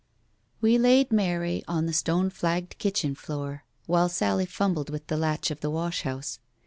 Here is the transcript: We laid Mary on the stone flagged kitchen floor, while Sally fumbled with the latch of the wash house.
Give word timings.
We 0.61 0.79
laid 0.79 1.11
Mary 1.11 1.63
on 1.67 1.85
the 1.85 1.93
stone 1.93 2.31
flagged 2.31 2.79
kitchen 2.79 3.13
floor, 3.13 3.65
while 3.85 4.09
Sally 4.09 4.47
fumbled 4.47 4.89
with 4.89 5.05
the 5.05 5.15
latch 5.15 5.51
of 5.51 5.59
the 5.59 5.69
wash 5.69 6.01
house. 6.01 6.39